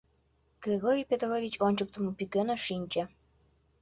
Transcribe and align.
Григорий 0.63 1.09
Петрович 1.11 1.53
ончыктымо 1.65 2.11
пӱкеныш 2.17 2.61
шинче. 2.67 3.03